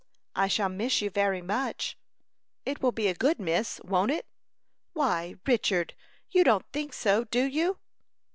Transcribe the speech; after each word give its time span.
"I 0.35 0.47
shall 0.47 0.67
miss 0.69 0.99
you 1.03 1.11
very 1.11 1.43
much." 1.43 1.95
"It 2.65 2.81
will 2.81 2.91
be 2.91 3.07
a 3.07 3.13
good 3.13 3.39
miss 3.39 3.79
won't 3.83 4.09
it?" 4.09 4.25
"Why, 4.93 5.35
Richard! 5.45 5.93
You 6.31 6.43
don't 6.43 6.65
think 6.73 6.91
so 6.93 7.23
do 7.25 7.43
you?" 7.43 7.77